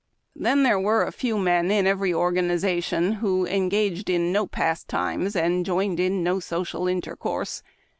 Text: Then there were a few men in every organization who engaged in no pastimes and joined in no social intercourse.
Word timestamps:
Then 0.35 0.63
there 0.63 0.79
were 0.79 1.03
a 1.03 1.11
few 1.11 1.37
men 1.37 1.69
in 1.69 1.85
every 1.85 2.11
organization 2.11 3.11
who 3.21 3.45
engaged 3.45 4.09
in 4.09 4.31
no 4.31 4.47
pastimes 4.47 5.35
and 5.35 5.63
joined 5.63 5.99
in 5.99 6.23
no 6.23 6.39
social 6.39 6.87
intercourse. 6.87 7.61